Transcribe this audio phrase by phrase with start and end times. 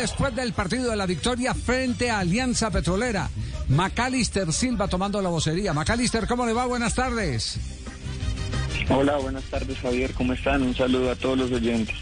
[0.00, 3.28] después del partido de la victoria frente a Alianza Petrolera.
[3.68, 5.74] Macalister Silva tomando la vocería.
[5.74, 6.64] Macalister, ¿cómo le va?
[6.64, 7.58] Buenas tardes.
[8.88, 10.62] Hola, buenas tardes Javier, ¿cómo están?
[10.62, 11.94] Un saludo a todos los oyentes.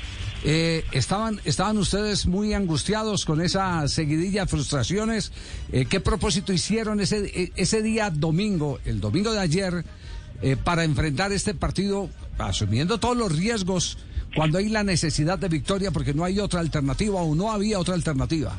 [0.45, 5.33] Eh, estaban, estaban ustedes muy angustiados con esa seguidilla de frustraciones.
[5.73, 9.85] Eh, ¿Qué propósito hicieron ese, e, ese día domingo, el domingo de ayer,
[10.41, 12.09] eh, para enfrentar este partido,
[12.39, 13.99] asumiendo todos los riesgos
[14.39, 17.95] cuando hay la necesidad de victoria porque no hay otra alternativa o no había otra
[17.95, 18.53] alternativa?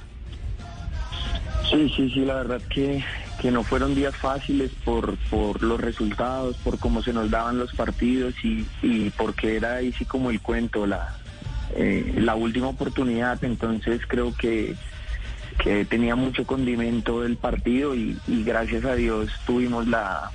[1.72, 3.04] Sí, sí, sí, la verdad que,
[3.42, 7.74] que no fueron días fáciles por, por los resultados, por cómo se nos daban los
[7.74, 11.16] partidos y, y porque era ahí sí como el cuento, la,
[11.76, 14.76] eh, la última oportunidad, entonces creo que,
[15.64, 20.32] que tenía mucho condimento el partido y, y gracias a Dios tuvimos la,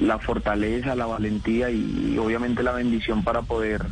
[0.00, 3.84] la fortaleza, la valentía y, obviamente la bendición para poder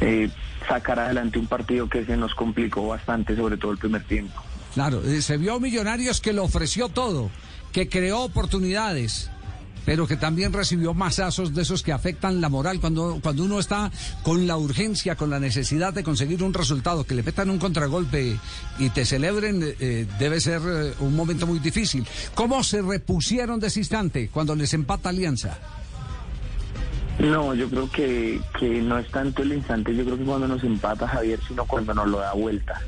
[0.00, 0.30] eh,
[0.68, 4.42] sacar adelante un partido que se nos complicó bastante, sobre todo el primer tiempo.
[4.74, 7.30] Claro, eh, se vio Millonarios que lo ofreció todo,
[7.72, 9.30] que creó oportunidades,
[9.84, 13.90] pero que también recibió masazos de esos que afectan la moral cuando, cuando uno está
[14.22, 18.36] con la urgencia, con la necesidad de conseguir un resultado, que le petan un contragolpe
[18.78, 22.06] y te celebren, eh, debe ser eh, un momento muy difícil.
[22.34, 25.58] ¿Cómo se repusieron de ese instante cuando les empata Alianza?
[27.18, 30.62] No, yo creo que, que no es tanto el instante, yo creo que cuando nos
[30.62, 32.80] empata Javier, sino cuando nos lo da vuelta.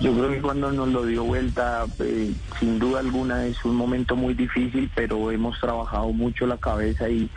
[0.00, 4.14] Yo creo que cuando nos lo dio vuelta, eh, sin duda alguna es un momento
[4.14, 7.28] muy difícil, pero hemos trabajado mucho la cabeza y,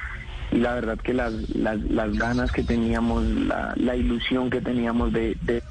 [0.52, 5.12] y la verdad que las, las, las ganas que teníamos, la, la ilusión que teníamos
[5.12, 5.64] de, de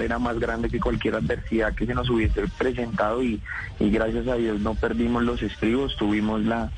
[0.00, 3.40] era más grande que cualquier adversidad que se nos hubiese presentado y,
[3.78, 6.70] y gracias a Dios no perdimos los estribos, tuvimos la,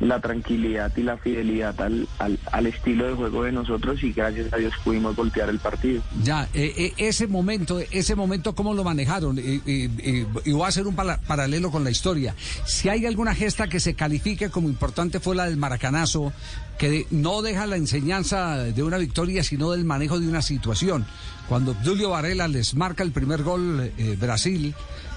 [0.00, 4.52] la tranquilidad y la fidelidad al, al, al, estilo de juego de nosotros y gracias
[4.52, 6.02] a Dios pudimos voltear el partido.
[6.22, 9.38] Ya, eh, eh, ese momento, ese momento, ¿cómo lo manejaron?
[9.38, 12.34] Y, y, y voy a hacer un para, paralelo con la historia.
[12.64, 16.32] Si hay alguna gesta que se califique como importante fue la del maracanazo,
[16.78, 21.06] que no deja la enseñanza de una victoria, sino del manejo de una situación.
[21.48, 24.74] Cuando Obdulio Varela les marca el primer gol eh, Brasil,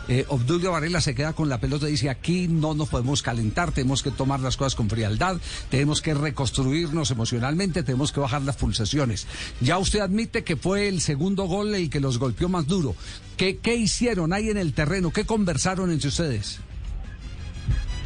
[0.07, 3.71] eh, Obdulio Varela se queda con la pelota y dice, aquí no nos podemos calentar,
[3.71, 5.37] tenemos que tomar las cosas con frialdad,
[5.69, 9.27] tenemos que reconstruirnos emocionalmente, tenemos que bajar las pulsaciones.
[9.61, 12.95] Ya usted admite que fue el segundo gol el que los golpeó más duro.
[13.37, 15.11] ¿Qué, qué hicieron ahí en el terreno?
[15.11, 16.59] ¿Qué conversaron entre ustedes?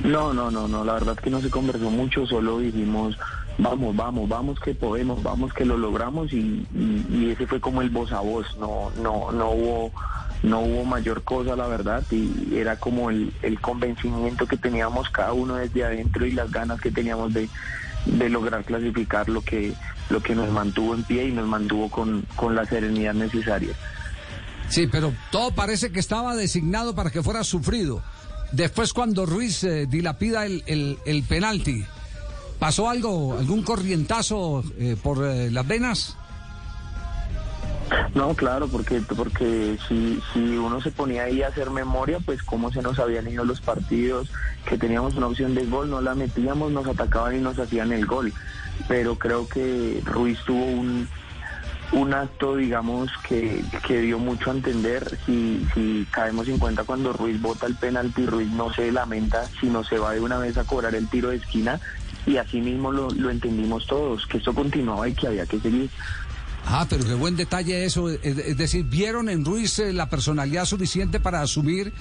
[0.03, 3.15] No, no, no, no, la verdad que no se conversó mucho, solo dijimos,
[3.57, 6.65] vamos, vamos, vamos que podemos, vamos que lo logramos y,
[7.31, 9.91] ese fue como el voz a voz, no, no, no hubo
[10.43, 13.31] no hubo mayor cosa, la verdad, y era como el,
[13.61, 17.47] convencimiento que teníamos cada uno desde adentro y las ganas que teníamos de,
[18.05, 19.73] de lograr clasificar lo que,
[20.09, 23.73] lo que nos mantuvo en pie y nos mantuvo con, con la serenidad necesaria.
[24.67, 28.01] Sí, pero todo parece que estaba designado para que fuera sufrido.
[28.51, 31.85] Después cuando Ruiz eh, dilapida el, el, el, penalti,
[32.63, 36.15] ¿pasó algo, algún corrientazo eh, por eh, las venas?
[38.15, 42.71] No, claro, porque porque si, si uno se ponía ahí a hacer memoria, pues cómo
[42.71, 44.31] se nos habían ido los partidos,
[44.65, 48.05] que teníamos una opción de gol, no la metíamos, nos atacaban y nos hacían el
[48.05, 48.31] gol.
[48.87, 51.09] Pero creo que Ruiz tuvo un,
[51.91, 55.17] un acto, digamos, que, que dio mucho a entender.
[55.25, 59.83] Si, si caemos en cuenta cuando Ruiz bota el penalti, Ruiz no se lamenta, sino
[59.83, 61.81] se va de una vez a cobrar el tiro de esquina.
[62.25, 65.89] Y así mismo lo, lo entendimos todos, que esto continuaba y que había que seguir.
[66.65, 68.09] Ah, pero qué buen detalle eso.
[68.09, 71.91] Es, es decir, ¿vieron en Ruiz eh, la personalidad suficiente para asumir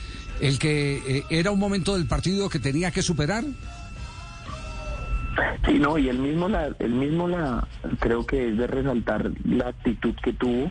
[0.40, 3.44] el que eh, era un momento del partido que tenía que superar?
[5.66, 7.66] Sí, no, y él mismo la, él mismo la,
[7.98, 10.70] creo que es de resaltar la actitud que tuvo,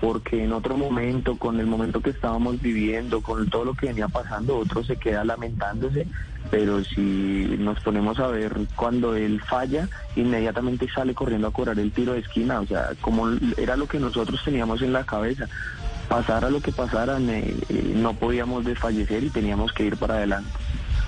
[0.00, 4.08] porque en otro momento, con el momento que estábamos viviendo, con todo lo que venía
[4.08, 6.06] pasando, otro se queda lamentándose,
[6.50, 11.92] pero si nos ponemos a ver cuando él falla, inmediatamente sale corriendo a cobrar el
[11.92, 15.48] tiro de esquina, o sea, como era lo que nosotros teníamos en la cabeza,
[16.08, 17.56] pasara lo que pasara, eh,
[17.96, 20.50] no podíamos desfallecer y teníamos que ir para adelante.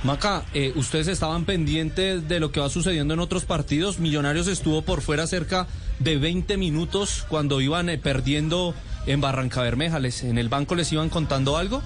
[0.04, 3.98] Maca, eh, ustedes estaban pendientes de lo que va sucediendo en otros partidos.
[3.98, 5.66] Millonarios estuvo por fuera cerca
[5.98, 8.74] de 20 minutos cuando iban eh, perdiendo
[9.06, 9.98] en Barranca Bermeja.
[9.98, 11.82] ¿Les, ¿En el banco les iban contando algo?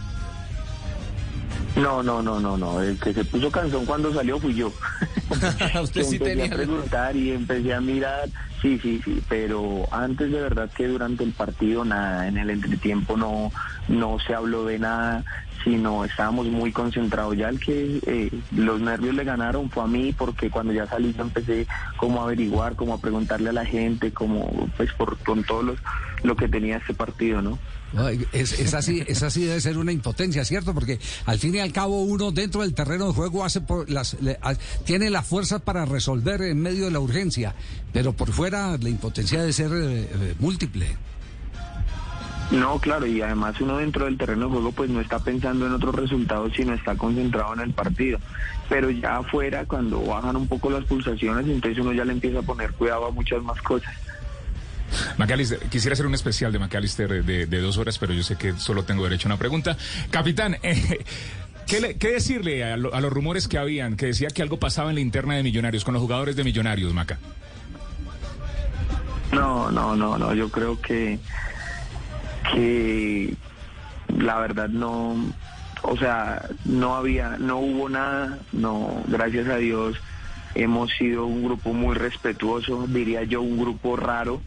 [1.75, 2.83] No, no, no, no, no.
[2.83, 4.71] El que se puso canción cuando salió fui yo.
[5.83, 6.45] Usted sí empecé tenía.
[6.47, 8.29] a preguntar y empecé a mirar.
[8.61, 9.23] Sí, sí, sí.
[9.27, 13.51] Pero antes de verdad que durante el partido nada, en el entretiempo no,
[13.89, 15.25] no se habló de nada,
[15.65, 17.37] sino estábamos muy concentrados.
[17.37, 21.15] Ya el que eh, los nervios le ganaron fue a mí, porque cuando ya salí
[21.17, 21.67] yo empecé
[21.97, 25.79] como a averiguar, como a preguntarle a la gente, como pues por con todo los,
[26.23, 27.59] lo que tenía este partido, ¿no?
[28.33, 30.73] Es, así, es así debe ser una impotencia, ¿cierto?
[30.73, 34.17] Porque al fin y al cabo uno dentro del terreno de juego hace por las,
[34.85, 37.55] tiene la fuerza para resolver en medio de la urgencia,
[37.93, 40.97] pero por fuera la impotencia debe ser eh, eh, múltiple.
[42.53, 45.73] No, claro, y además uno dentro del terreno de juego pues no está pensando en
[45.73, 48.19] otros resultados, sino está concentrado en el partido.
[48.69, 52.43] Pero ya afuera, cuando bajan un poco las pulsaciones, entonces uno ya le empieza a
[52.43, 53.95] poner cuidado a muchas más cosas.
[55.17, 58.85] McAllister, quisiera hacer un especial de McAllister de, dos horas, pero yo sé que solo
[58.85, 59.79] tengo derecho a una pregunta.
[60.11, 61.05] Capitán, eh,
[61.67, 65.37] ¿qué, decirle a, los rumores que habían, que decía que algo pasaba en la interna
[65.37, 67.19] de Millonarios, con los jugadores de Millonarios, Maca?
[69.33, 71.19] No, no, no, no, yo creo que,
[72.53, 73.35] que
[74.19, 75.17] la verdad no,
[75.83, 80.01] o sea, no había, no hubo nada, no, gracias a Dios
[80.55, 84.41] hemos sido un grupo muy respetuoso, diría yo un grupo raro,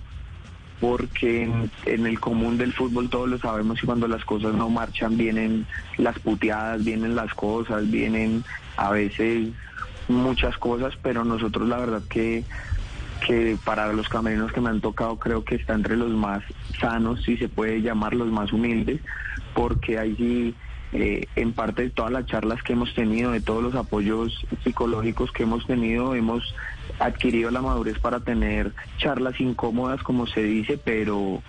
[0.79, 1.49] porque
[1.85, 5.65] en, el común del fútbol todos lo sabemos y cuando las cosas no marchan vienen
[5.97, 8.43] las puteadas, vienen las cosas, vienen
[8.77, 9.49] a veces
[10.07, 12.43] muchas cosas, pero nosotros la verdad que
[13.25, 16.43] que para los camerinos que me han tocado creo que está entre los más
[16.79, 19.01] sanos, si se puede llamar los más humildes,
[19.53, 20.55] porque allí
[20.91, 25.31] eh, en parte de todas las charlas que hemos tenido, de todos los apoyos psicológicos
[25.31, 26.55] que hemos tenido, hemos
[26.99, 31.41] adquirido la madurez para tener charlas incómodas, como se dice, pero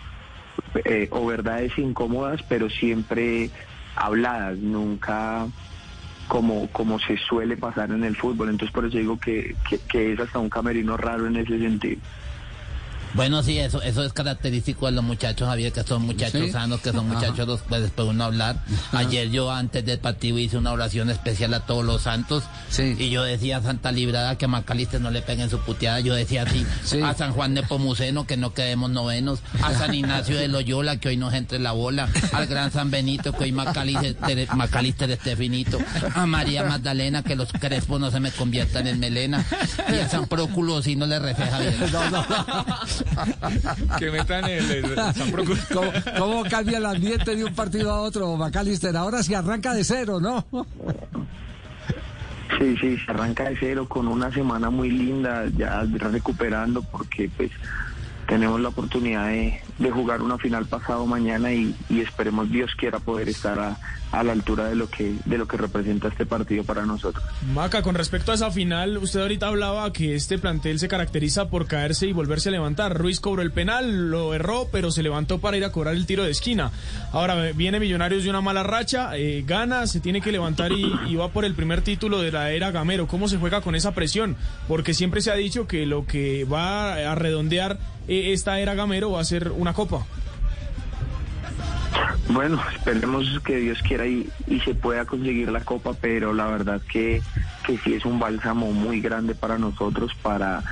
[0.84, 3.50] eh, o verdades incómodas, pero siempre
[3.94, 5.46] habladas, nunca
[6.28, 8.50] como, como se suele pasar en el fútbol.
[8.50, 9.56] Entonces por eso digo que,
[9.88, 12.00] que es hasta un camerino raro en ese sentido.
[13.16, 16.92] Bueno, sí, eso eso es característico de los muchachos, Javier, que son muchachos sanos, que
[16.92, 18.62] son muchachos los puedes después uno hablar.
[18.92, 22.44] Ayer yo antes del partido hice una oración especial a todos los santos
[22.78, 26.14] y yo decía a Santa Librada que a Macalister no le peguen su puteada, yo
[26.14, 26.66] decía así,
[27.02, 31.08] a San Juan de Pomuceno que no quedemos novenos, a San Ignacio de Loyola que
[31.08, 35.78] hoy nos entre la bola, al Gran San Benito que hoy Macalister, esté finito,
[36.14, 39.42] a María Magdalena que los crespos no se me conviertan en melena
[39.90, 41.76] y a San Próculo si no le refleja bien.
[43.98, 44.84] que metan el,
[46.18, 48.96] ¿Cómo, cambia el ambiente de un partido a otro, Macalister?
[48.96, 50.44] Ahora sí arranca de cero, ¿no?
[52.60, 57.50] Sí, sí, se arranca de cero con una semana muy linda, ya recuperando porque pues
[58.28, 63.58] tenemos la oportunidad de, jugar una final pasado mañana y, esperemos Dios quiera poder estar
[63.58, 63.76] a,
[64.22, 67.22] la altura de lo que de lo que representa este partido para nosotros.
[67.52, 71.66] Maca, con respecto a esa final, usted ahorita hablaba que este plantel se caracteriza por
[71.66, 72.96] caerse y volverse a levantar.
[72.96, 76.24] Ruiz cobró el penal, lo erró, pero se levantó para ir a cobrar el tiro
[76.24, 76.70] de esquina.
[77.12, 81.16] Ahora viene Millonarios de una mala racha, eh, gana, se tiene que levantar y, y
[81.16, 83.06] va por el primer título de la era Gamero.
[83.06, 84.36] ¿Cómo se juega con esa presión?
[84.66, 87.78] Porque siempre se ha dicho que lo que va a redondear
[88.08, 90.04] eh, esta era Gamero va a ser una copa.
[92.28, 94.28] Bueno, esperemos que Dios quiera y,
[94.64, 97.22] se pueda conseguir la copa, pero la verdad que,
[97.64, 100.62] que sí es un bálsamo muy grande para nosotros, para,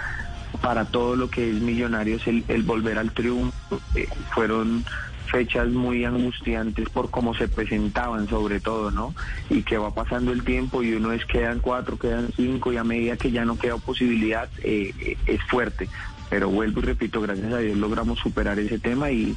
[0.61, 3.81] para todo lo que es Millonarios, el, volver al triunfo.
[3.95, 4.85] Eh, fueron
[5.31, 9.15] fechas muy angustiantes por cómo se presentaban sobre todo, ¿no?
[9.49, 12.85] Y que va pasando el tiempo y uno es quedan cuatro, quedan cinco y a
[12.85, 15.89] medida que ya no queda posibilidad eh, es fuerte
[16.35, 19.37] pero vuelvo y repito, gracias a Dios logramos superar ese tema y,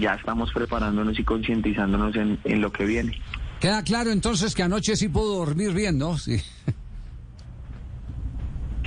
[0.00, 3.16] ya estamos preparándonos y concientizándonos en, en lo que viene.
[3.60, 6.18] Queda claro entonces que anoche sí pudo dormir bien, ¿no?
[6.18, 6.42] Sí.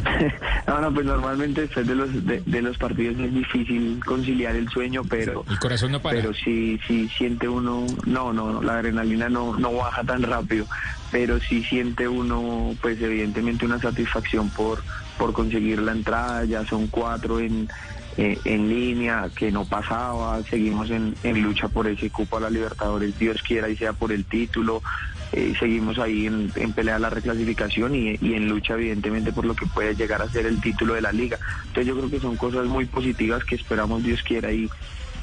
[0.67, 5.03] no, no, pues normalmente después de los de, los partidos es difícil conciliar el sueño,
[5.10, 6.17] pero el corazón no para.
[6.17, 10.65] Pero sí, sí siente uno, no, no, no la adrenalina no no baja tan rápido,
[11.13, 14.84] pero sí siente uno, pues evidentemente una satisfacción por
[15.22, 17.70] por conseguir la entrada, ya son cuatro en,
[18.18, 22.50] eh, en línea, que no pasaba, seguimos en, en, lucha por ese cupo a la
[22.50, 24.82] Libertadores, Dios quiera y sea por el título,
[25.32, 29.56] eh, seguimos ahí en, en, pelea la reclasificación y, y, en lucha evidentemente por lo
[29.56, 31.38] que puede llegar a ser el título de la liga.
[31.68, 34.72] Entonces yo creo que son cosas muy positivas que esperamos Dios quiera y,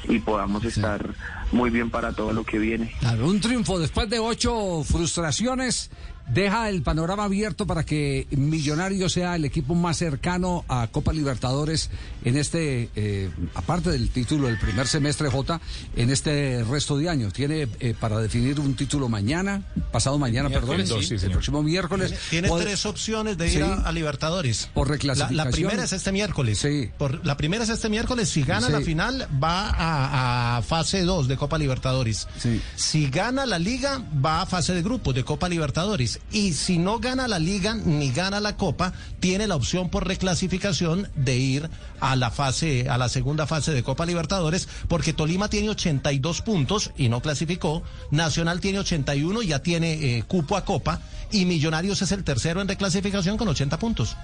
[0.07, 1.13] y podamos estar
[1.51, 2.95] muy bien para todo lo que viene.
[3.01, 5.91] Claro, un triunfo después de ocho frustraciones
[6.33, 11.89] deja el panorama abierto para que Millonario sea el equipo más cercano a Copa Libertadores
[12.23, 15.59] en este, eh, aparte del título del primer semestre J,
[15.95, 17.33] en este resto de años.
[17.33, 22.13] Tiene eh, para definir un título mañana, pasado mañana, perdón, el próximo miércoles.
[22.29, 24.69] Tiene, tres opciones de ir a, Libertadores.
[24.73, 25.37] Por reclasificación.
[25.37, 26.59] La, primera es este miércoles.
[26.59, 26.89] Sí.
[26.97, 28.29] Por, la primera es este miércoles.
[28.29, 32.27] Si gana la final, va a, a fase 2 de Copa Libertadores.
[32.75, 36.99] Si gana la liga, va a fase de grupos de Copa Libertadores Y si no
[36.99, 42.15] gana la liga ni gana la Copa, tiene la opción por reclasificación de ir a
[42.15, 47.09] la fase, a la segunda fase de Copa Libertadores, porque Tolima tiene 82 puntos y
[47.09, 52.11] no clasificó, Nacional tiene 81 y ya tiene eh, cupo a Copa, y Millonarios es
[52.11, 54.15] el tercero en reclasificación con 80 puntos.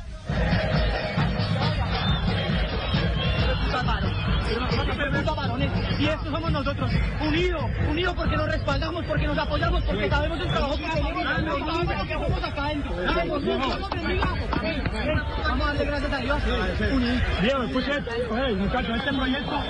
[6.06, 6.92] Y estos somos nosotros,
[7.28, 11.24] unidos, unidos porque nos respaldamos, porque nos apoyamos, porque sabemos el trabajo que tenemos,
[11.98, 12.96] porque somos acá adentro.
[15.44, 16.44] Vamos a darle gracias a Dios.
[17.42, 17.92] Diego, escuche,
[18.56, 19.64] muchachos, este proyecto,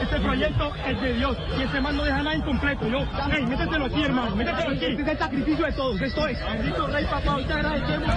[0.00, 2.88] este proyecto es de Dios y este man no deja nada incompleto.
[2.88, 2.98] Yo,
[3.30, 4.84] hey, métetelo aquí, hermano, métetelo aquí.
[4.86, 6.38] Este es el sacrificio de todos, esto es.
[6.42, 8.08] Bendito Rey, papá, hoy te agradecemos.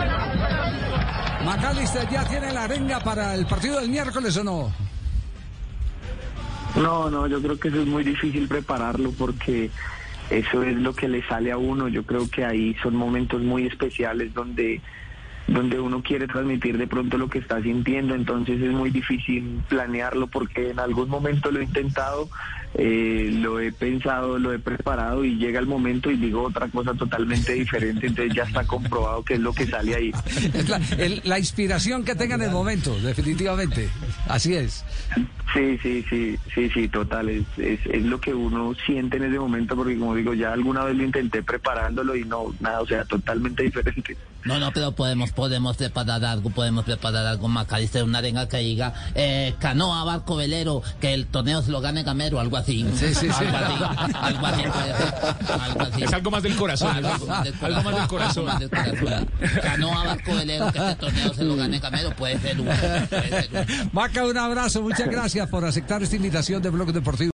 [1.44, 4.85] Macalister ya tiene la arenga para el partido del miércoles o no?
[6.78, 9.70] No, no, yo creo que eso es muy difícil prepararlo porque
[10.30, 11.88] eso es lo que le sale a uno.
[11.88, 14.82] Yo creo que ahí son momentos muy especiales donde
[15.48, 20.28] donde uno quiere transmitir de pronto lo que está sintiendo, entonces es muy difícil planearlo
[20.28, 22.30] porque en algún momento lo he intentado,
[22.74, 26.96] eh, lo he pensado, lo he preparado y llega el momento y digo otra cosa
[26.96, 30.12] totalmente diferente, entonces ya está comprobado que es lo que sale ahí.
[30.68, 30.82] La,
[31.24, 33.90] la inspiración que tenga en el momento, definitivamente.
[34.28, 34.84] Así es.
[35.54, 39.40] Sí, sí, sí, sí, sí, total, es, es, es lo que uno siente en ese
[39.40, 43.06] momento porque como digo, ya alguna vez lo intenté preparándolo y no, nada, o sea,
[43.06, 44.18] totalmente diferente.
[44.46, 48.94] No, no, pero podemos, podemos preparar algo, podemos preparar algo, Macalister, una arenga que diga,
[49.16, 52.86] eh, canoa, barco velero, que el torneo se lo gane Gamero, algo así.
[52.96, 53.46] Sí, sí, sí.
[53.46, 56.04] Algo así, algo así, puede ser, algo así.
[56.04, 56.96] Es algo más del corazón.
[56.96, 58.50] Algo algo, del algo más del corazón.
[58.50, 59.30] algo más del corazón.
[59.64, 62.72] Canoa, barco velero, que este torneo se lo gane Gamero, puede ser uno,
[63.10, 63.90] puede ser uno.
[63.94, 67.16] Maca, un abrazo, muchas gracias por aceptar esta invitación de Blog Deportivo.